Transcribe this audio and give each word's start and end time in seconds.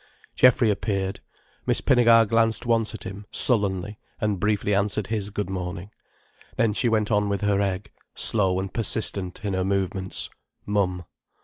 Geoffrey 0.35 0.71
appeared. 0.71 1.19
Miss 1.67 1.79
Pinnegar 1.79 2.25
glanced 2.27 2.65
once 2.65 2.95
at 2.95 3.03
him, 3.03 3.27
sullenly, 3.29 3.99
and 4.19 4.39
briefly 4.39 4.73
answered 4.73 5.05
his 5.13 5.29
good 5.29 5.47
morning. 5.47 5.91
Then 6.57 6.73
she 6.73 6.89
went 6.89 7.11
on 7.11 7.29
with 7.29 7.41
her 7.41 7.61
egg, 7.61 7.91
slow 8.15 8.59
and 8.59 8.73
persistent 8.73 9.41
in 9.45 9.53
her 9.53 9.63
movements, 9.63 10.31
mum. 10.65 11.05